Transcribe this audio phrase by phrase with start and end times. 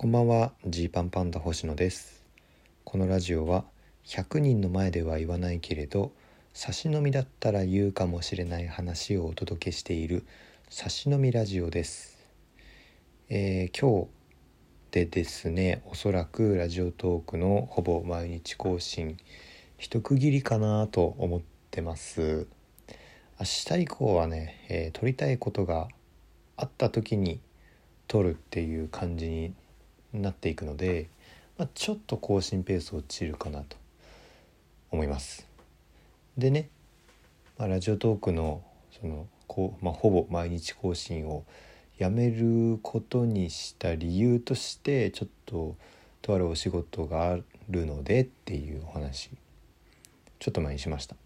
[0.00, 2.24] こんばんはジーパンパンダ星野です。
[2.84, 3.66] このラジオは
[4.06, 6.12] 100人の前では言わないけれど
[6.54, 10.24] 差し飲みだったら言うかもしれない話をお届けしている
[10.70, 12.16] 差し飲みラジオです。
[13.28, 14.08] えー、今日
[14.90, 19.18] でですねおそらくラジオトークのほぼ毎日更新
[19.76, 21.40] 一区切りかなと思っ
[21.70, 22.46] てます。
[23.38, 23.44] 明
[23.76, 25.88] 日以降はね、えー、撮りたいことが
[26.56, 27.42] あった時に
[28.08, 29.52] 撮るっていう感じに
[30.12, 31.08] なっていくので、
[31.58, 33.76] まあ、ちょっと更新ペース落ちるかなと
[34.90, 35.46] 思います。
[36.36, 36.68] でね、
[37.58, 38.62] まあ、ラジオトークの
[39.00, 41.44] そのこう、まあ、ほぼ毎日更新を
[41.98, 45.76] やめることにした理由としてちょっと
[46.22, 49.30] とあるお仕事があるのでっていうお話
[50.38, 51.16] ちょっと前にしました。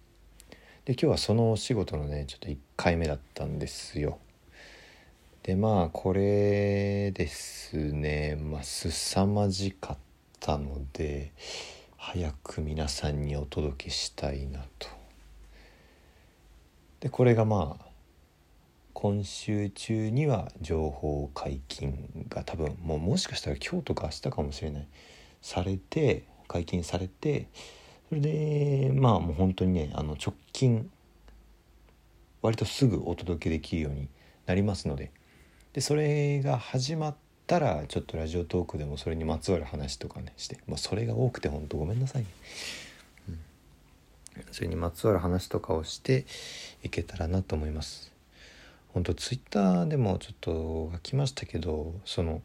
[0.84, 4.18] で今日はそのお仕事のねちょっと1回目だったんですよ。
[5.44, 8.34] でまあこれですね。
[8.34, 9.98] まあ凄まじかっ
[10.40, 11.32] たので
[11.98, 14.88] 早く皆さんにお届けしたいなと。
[17.00, 17.86] でこれがまあ
[18.94, 24.88] 今週中には情報解禁が多分もうもしかしたら今日とか明日かもしれない。
[25.42, 27.48] されて解禁されて
[28.08, 30.90] それでまあもう本当にねあの直近
[32.40, 34.08] 割とすぐお届けできるように
[34.46, 35.12] なりますので
[35.74, 37.14] でそれが始まっ
[37.48, 42.28] たらちょっとラジオトークでもそれにまつわる話とかねして、まあ、それが多くて本当ごめんなさいね。
[43.28, 43.38] うん、
[44.52, 46.26] それにまつわる話とかをして
[46.84, 48.12] いけたらなと思います。
[48.92, 52.40] 本当ツイッターでもちょっと書きましたけどその、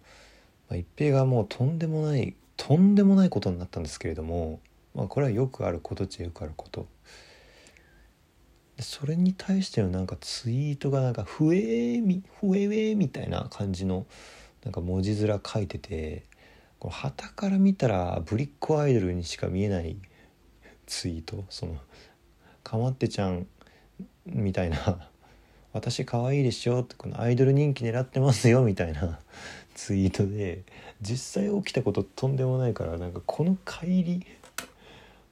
[0.68, 4.60] まあ、一平がもうとんでもないとんでもないことになったんですけれども、
[4.96, 6.88] まあ、これはよくあることっちゃよくあること
[8.84, 14.06] それに対してのなんかツイートがなんか「ふえーみふえーみたいな感じの
[14.64, 16.26] なんか文字面書いてて
[16.80, 19.98] こはたから見たらぶりっ子アイドルにしか見えない
[20.86, 21.78] ツイートその
[22.64, 23.48] かまってちゃん
[24.26, 25.10] みたいな
[25.74, 29.20] 私可愛いでしょってこのアイドル人気狙ってますよみたいな
[29.76, 30.64] ツイートで
[31.02, 34.26] 実際起きたこととんでもないからなんかこの乖離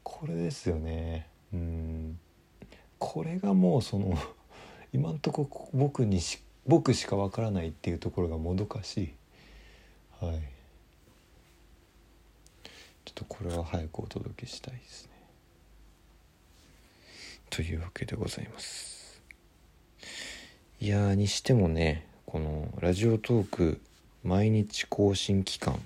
[0.03, 1.28] これですよね。
[1.53, 2.19] うん。
[3.00, 4.18] これがもうその
[4.94, 9.13] 今んとこ僕にし僕しかわからないっていうところがもどかしい。
[10.19, 10.41] はい。
[13.06, 15.12] ちょっとこれは早くお届けしたいですね。
[17.50, 19.22] というわけでございます。
[20.79, 23.81] いやにしてもねこのラジオトーク
[24.24, 25.79] 毎日更新期間、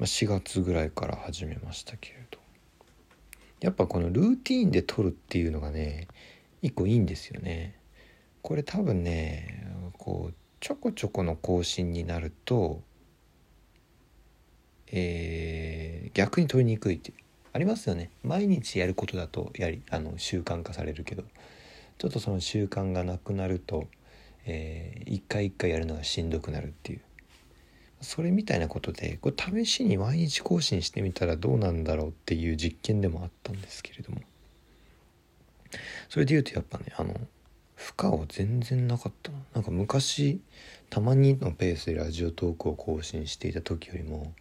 [0.00, 2.38] 4月ぐらいから始めましたけれど
[3.60, 6.08] やっぱこのルーティーンで撮るっていうのがね
[6.62, 7.78] 一個いいんですよね。
[8.42, 9.66] これ多分ね
[9.98, 12.82] こうちょこちょこの更新になると
[14.88, 17.12] えー、逆に取りにくいって
[17.52, 18.10] ありますよね。
[18.22, 21.24] 毎日やることだとやはりあの習慣化されるけど
[21.98, 23.88] ちょっとその習慣がなくなると、
[24.44, 27.00] えー、一回一回やるのがしんどくなるっていう。
[28.00, 34.20] それみたいなことでこれ試しに毎日更新してみたらどうなんだろうっていう実験でもあったんですけれども。
[36.08, 37.14] それで言うとやっぱねあの
[37.74, 40.40] 負荷は全然なかったなんか昔
[40.88, 44.32] たまにのペースでラジオトークを更新していた時よりも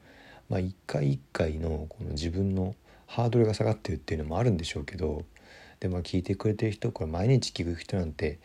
[0.49, 2.75] まあ一回一回のこの自分の
[3.07, 5.25] ハードルが下がってるっていうのもあるんでしょうけど
[5.79, 8.39] でまあ聞いてくれてる人これ毎日聞く人なんて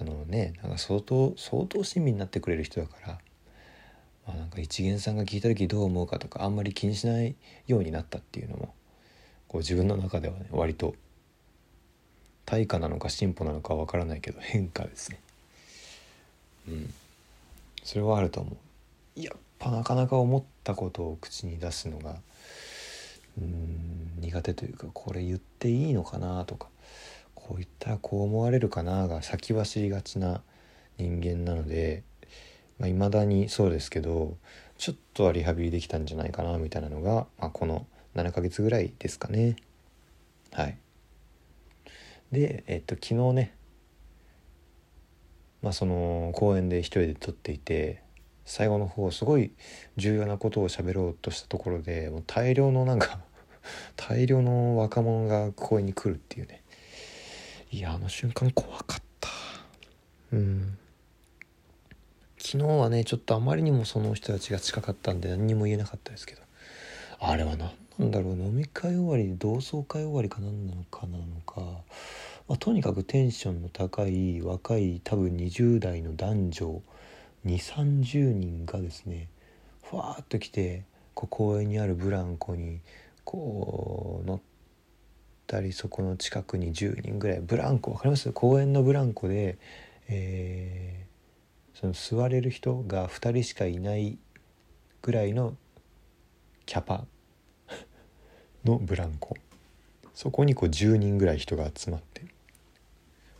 [0.00, 3.18] あのねなんか相当相当親身になってくれる人だから、
[4.26, 7.34] まあ、なんか一元さんが聞いた時どう思うかとかあんまり気にしない
[7.66, 8.74] ようになったっていうのも
[9.48, 10.94] こう自分の中ではね割と
[12.46, 15.20] 対価なのか進歩なのかわからないけど変化ですね。
[16.68, 16.94] うん、
[17.82, 18.50] それはあると思
[19.16, 19.20] う。
[19.20, 22.16] やっぱなかなか思ったことを口に出すのが
[23.38, 26.68] うん苦手というかこれ言っていいのかなとか
[27.34, 30.42] こう言ったらこう思われるかなが先走りがちな
[30.98, 32.02] 人間なので
[32.82, 34.36] まあ、未だにそうですけど
[34.76, 37.86] ちょっとはリハビリできたんじゃないかなみたいなのが、まあ、この
[38.16, 39.54] 7ヶ月ぐらいですかね。
[40.52, 40.76] はい。
[42.32, 43.54] でえっと昨日ね
[45.62, 48.02] まあその公園で一人で撮っていて
[48.44, 49.52] 最後の方すごい
[49.96, 53.20] 重要なことを喋ろうとしたところでもう大量のなんか
[53.94, 56.64] 大量の若者が公園に来るっていうね。
[57.70, 59.28] いやあの瞬間怖かった。
[60.32, 60.78] うん。
[62.52, 66.42] 昨日はねちょっとあまりにもその人たちが近かったんで何にも言えなかったですけど。
[67.18, 71.62] あれは何なんだろう飲み会終わり同窓会終わりか何なのかなのか、
[72.48, 76.82] まあ、とにかくテンションの高い若い多分20代の男女
[77.46, 79.28] 2 3 0人がですね
[79.82, 80.84] ふわっと来て
[81.14, 82.80] こう公園にあるブランコに
[83.24, 84.40] こう乗っ
[85.46, 88.30] たりそこの近くに10人ぐらいブランコ分かります？
[88.32, 89.56] 公園のブランコで、
[90.08, 91.11] えー、
[91.82, 94.16] その座れる人が2人しかいない
[95.02, 95.56] ぐらいの
[96.64, 97.06] キャパ
[98.64, 99.36] のブランコ。
[100.14, 102.22] そこにこう10人ぐらい人が集まって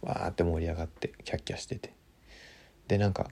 [0.00, 1.93] わーって盛り上がってキャッキャしてて。
[2.89, 3.31] でなんか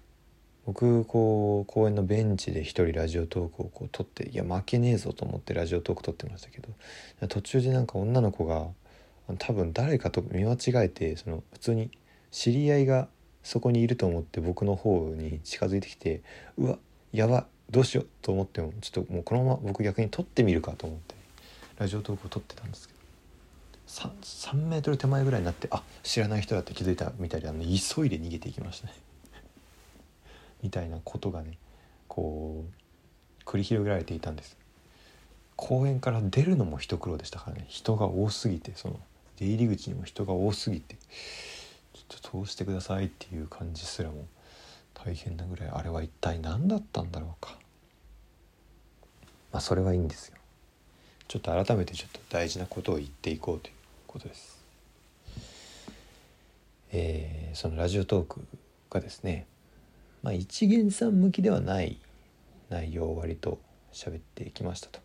[0.64, 6.68] 僕こう公園のベンチで一人ラジオトークをこう撮っていや負けねえぞと思ってラジオトーク撮ってましたけど
[7.26, 8.68] 途中でなんか女の子が
[9.38, 11.90] 多分誰かと見間違えてその普通に
[12.30, 13.08] 知り合いが
[13.42, 16.22] そこにいると思って僕の方に近づいてきて
[16.58, 16.78] うわ
[17.12, 21.14] やばどうしようと思ってもちょっともうこのまま僕逆に撮ってみるかと思って
[21.78, 23.00] ラジオトークを撮ってたんですけど
[23.88, 24.10] 3,
[24.54, 28.94] 3メートル手前ぐらいになってあ知らない人だって気づいたみたいであの急いで逃げていきましたね。
[30.62, 31.58] みたいなことがね
[32.06, 34.56] こう繰り広げられていたんです。
[35.56, 37.66] 公園から出るのも一苦労でしたからね。
[37.68, 39.00] 人が多すぎてその
[39.36, 40.96] 出入り口にも人が多すぎて。
[42.10, 44.26] ちょっと通してくださいっていう感じすらも
[44.92, 47.56] 大変なぐらいあれは一体何だったんだろうか。
[49.52, 50.36] まあそれはいいんですよ。
[51.26, 53.74] ちょっと改めてちょっと大事なことを言っていこうという
[54.06, 54.60] ことです。
[56.92, 58.44] えー、そのラジオトーク
[58.90, 59.46] がですね
[60.22, 61.98] まあ、一元さん向きではない
[62.68, 63.58] 内容を割と
[63.92, 65.00] 喋ってきましたと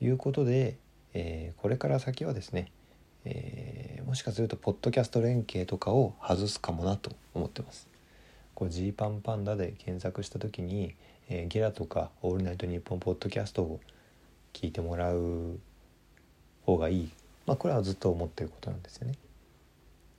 [0.00, 0.76] いうことで、
[1.14, 2.72] えー、これから先はですね、
[3.24, 7.88] えー、もしかするとポッドキャスト連携とかを外すかもなと思ってます。
[8.54, 10.94] こうジーパンパンダで検索した時に、
[11.28, 13.80] えー、ゲラとか「オールナイトニッポン」ポッドキャストを
[14.52, 15.58] 聞いてもらう
[16.66, 17.10] 方がいい、
[17.46, 19.14] まあ、これはずっと思ってることなんですよね。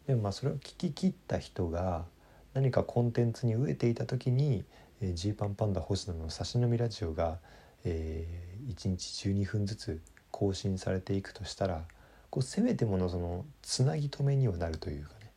[0.07, 2.05] でもまあそれを聞き切った人が
[2.53, 4.65] 何かコンテンツに飢えていた時に
[5.13, 7.39] ジーパンパンダ星野の差し飲みラジオが、
[7.85, 10.01] えー、1日12分ずつ
[10.31, 11.85] 更新されていくとしたら
[12.31, 15.29] こうせめてものそのつなぎ止めにはなるというかね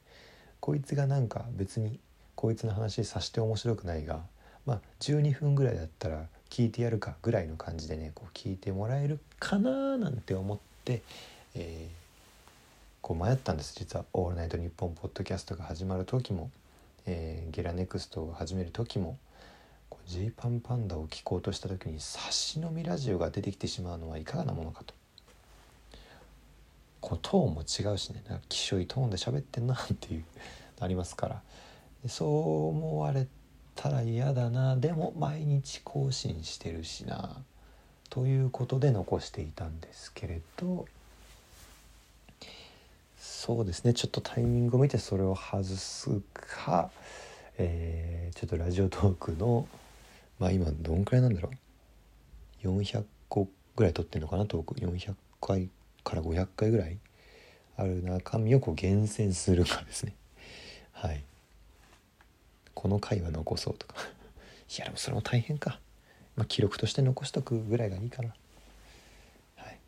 [0.61, 2.01] こいつがなんか別に
[2.35, 4.21] こいつの話さして面白くないが
[4.65, 11.03] まあ12分ぐらいだったら聞いてやるかぐらいの感じでねこう聞いてもらえるかななんて思って、
[11.55, 11.95] えー、
[13.03, 16.51] こう迷ったんです実は「オールナイトニッポン」ポッドキャストが始まる時も。
[17.07, 19.19] えー、ゲラネクストを始める時も
[20.07, 24.95] ジーパンパンダを聞こうとした時に差し飲みラジオが出てきてしまうのはいかがなものかと。
[27.15, 28.23] こうトーンも違うしね。
[28.29, 30.25] なんかきしょいトーンで喋ってんなっていう
[30.81, 31.43] ありますから。
[32.09, 33.27] そう思われ
[33.75, 34.77] たら嫌だな。
[34.77, 37.43] でも毎日更新してるしな。
[38.11, 40.87] ということで残していたんですけれど。
[43.19, 43.95] そうですね。
[43.95, 46.91] ちょっとタイミングを見てそれを外すか、
[47.59, 49.67] えー、ちょっとラジオトークの
[50.39, 51.51] まあ今どんくらいなんだろ
[52.63, 52.67] う。
[52.67, 54.75] 400個ぐらい撮ってんのかなトーク。
[54.75, 55.71] 400回
[56.05, 56.99] から500回ぐらい
[57.77, 60.15] ある中身をこう厳選するかですね。
[60.93, 61.25] はい。
[62.75, 63.97] この回は残そうとか。
[64.77, 65.81] いやでもそれも大変か。
[66.37, 68.35] まあ記録として残しとくぐらいがいいかな。
[69.57, 69.79] はい。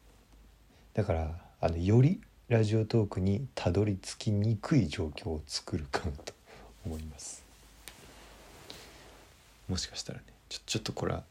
[0.94, 6.34] だからあのよりラジオトークにたどり着きにくい状況を作るかなと
[6.84, 7.44] 思います。
[9.68, 11.24] もしかしたらねちょちょっとこれは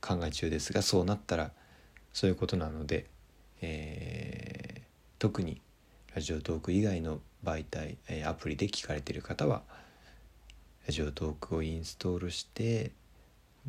[0.00, 1.52] 考え中ですがそうなったら
[2.12, 3.06] そういうことなので、
[3.62, 5.60] えー、特に
[6.14, 9.62] ラジオトーク以外の媒体、えアプリで聞かれている方は
[10.86, 12.92] ラジオトークをインストールして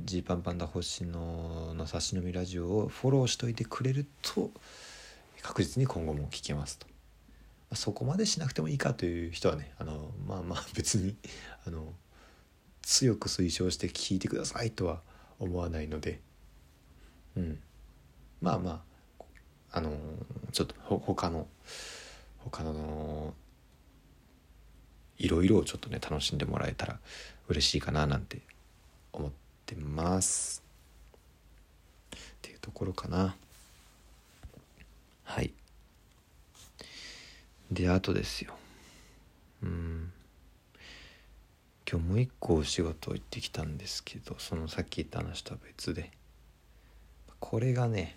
[0.04, 4.52] ジーパンパンダ星野の差し飲みラジオをフォローしといてくれると
[5.42, 6.88] 確実に今後も聞けますと。
[7.74, 11.16] そこまでしなくてもいいかという人はねあのまあまあ別に
[11.66, 11.94] あの
[12.82, 15.02] 強く推奨して聞いてくださいとは
[15.40, 16.20] 思わないので、
[17.36, 17.60] うん、
[18.42, 18.95] まあまあ
[19.76, 19.92] あの
[20.54, 21.48] ちょっと他の
[22.38, 23.34] 他の
[25.18, 26.98] いろいろをちょっとね楽しんでもらえたら
[27.50, 28.40] 嬉しいかななんて
[29.12, 29.32] 思っ
[29.66, 30.64] てます。
[32.16, 33.36] っていうところかな。
[35.26, 35.52] はい。
[37.70, 38.54] であとですよ。
[39.62, 40.14] うん。
[41.92, 46.12] 今日もう一個お仕事行ってきたんですけどそのさっき言った話とは別で。
[47.42, 48.16] これがね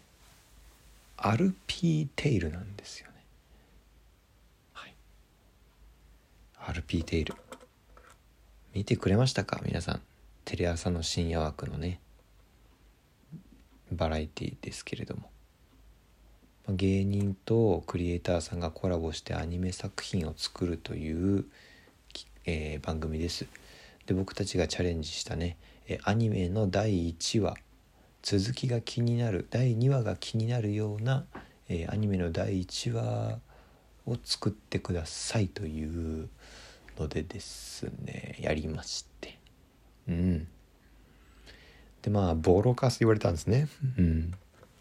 [1.20, 3.14] アルピーテイルなんですよね。
[4.72, 4.94] はい。
[6.64, 7.34] アルピーテイル。
[8.72, 9.60] 見てくれましたか？
[9.64, 10.00] 皆さん。
[10.44, 12.00] テレ朝の深夜枠のね。
[13.90, 15.28] バラエティですけれども。
[16.68, 21.46] 芸人とクリエイターさんがコラボしてアニメ作品を作るという、
[22.44, 23.46] えー、番組です。
[24.06, 25.56] で僕たちがチャレンジしたね
[26.04, 27.56] アニメの第1話
[28.22, 31.24] 続きが気になる第2話が気になるような、
[31.68, 33.38] えー、アニメの第1話
[34.06, 35.84] を作ってくださいとい
[36.22, 36.28] う
[36.98, 39.38] のでですねやりまして。
[40.08, 40.48] うん。
[42.02, 43.68] でまあボロカス言われたんですね。
[43.98, 44.34] うん。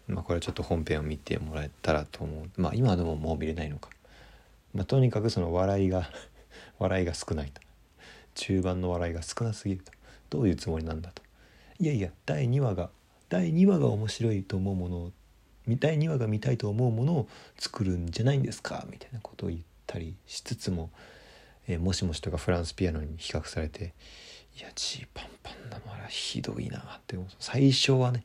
[0.08, 2.50] まあこれはちょっと本編を見てもらえたらと思う。
[2.60, 3.90] まあ今でももう見れないのか。
[4.74, 6.10] まあとにかくその笑いが
[6.78, 7.60] 笑いが少ないと。
[8.34, 9.92] 中盤の笑いが少なすぎると。
[10.30, 11.22] どういうつもりなんだと。
[11.78, 12.90] いやいや第2話が
[13.28, 15.12] 第2話が面白いと思うもの
[15.68, 18.86] 第2話が見たいと思うものを作るんじゃないんですか？
[18.90, 20.90] みたいなことを言ったりしつつも
[21.68, 23.92] えー、もしもしとかフランスピアノに比較されて
[24.58, 28.24] いやジーパンパンだならひどいなって最初はね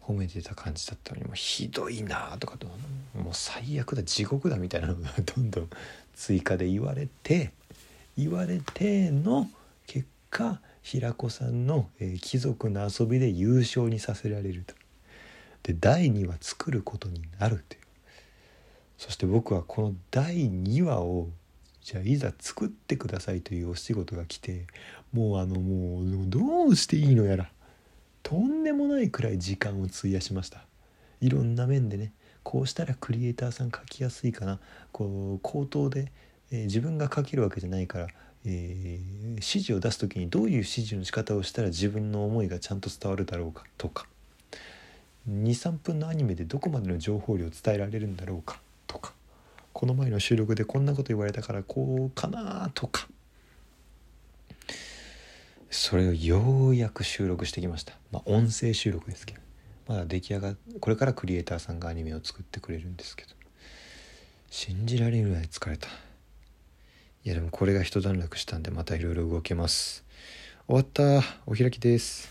[0.00, 2.66] 褒めてた感じだったのにもうひどいなとかと
[3.14, 5.70] もう最悪だ地獄だみたいなのがどんどん
[6.14, 7.52] 追加で言われて
[8.16, 9.50] 言われての
[9.86, 14.74] 結果平子さんの、え、貴族の遊びで優勝にさせられると。
[15.62, 17.82] で第2話作ることになるっていう。
[18.96, 21.28] そして僕はこの第2話を
[21.82, 24.66] じゃあいざ作ってくださいというお仕事が来て
[25.12, 27.50] もうあのもうどうしていいのやら
[28.22, 30.64] とんでもないくらい時間を費やしました。
[31.20, 34.60] いろんな面でねこうしたらクリエイターさん書きやすいかな。
[34.92, 36.12] こう口頭で、
[36.50, 38.08] えー、自分が書けるわけじゃないから、
[38.46, 44.06] えー、指示を出す時にどういう指示の仕方をしたら自分の思いがちゃんと伝わるだろうかとか。
[45.28, 49.12] 23分のアニメでどこまでの情報量を伝えられるんだろうかとか。
[49.72, 53.08] この前の収録でこんなこと言われたからこうかなとか。
[55.70, 57.92] それをようやく収録してきました。
[58.10, 59.40] まあ音声収録ですけど。
[59.86, 63.30] まだ出来上がこれからクリエイターさんがアニメを作ってくれるんですけど。
[64.48, 65.88] 信じられるぐらい疲れた。
[67.22, 70.04] いやでもこれが一段落したんでまたいろいろ動けます。
[70.66, 71.22] 終わった。
[71.44, 72.28] お開きです。